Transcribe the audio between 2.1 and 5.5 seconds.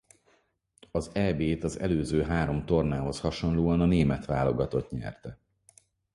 három tornához hasonlóan a német válogatott nyerte.